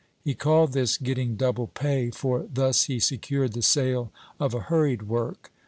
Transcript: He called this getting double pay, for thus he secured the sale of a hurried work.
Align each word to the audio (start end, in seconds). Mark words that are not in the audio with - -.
He 0.23 0.33
called 0.33 0.71
this 0.73 0.97
getting 0.97 1.35
double 1.35 1.67
pay, 1.67 2.09
for 2.09 2.47
thus 2.51 2.85
he 2.85 2.99
secured 2.99 3.53
the 3.53 3.61
sale 3.61 4.11
of 4.39 4.55
a 4.55 4.61
hurried 4.61 5.03
work. 5.03 5.51